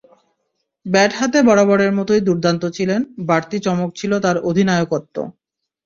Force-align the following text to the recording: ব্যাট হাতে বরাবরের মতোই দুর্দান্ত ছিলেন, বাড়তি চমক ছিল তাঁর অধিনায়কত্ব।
ব্যাট 0.85 1.11
হাতে 1.15 1.39
বরাবরের 1.47 1.91
মতোই 1.97 2.21
দুর্দান্ত 2.27 2.63
ছিলেন, 2.75 2.99
বাড়তি 3.29 3.57
চমক 3.65 3.89
ছিল 3.95 4.11
তাঁর 4.19 4.37
অধিনায়কত্ব। 4.49 5.15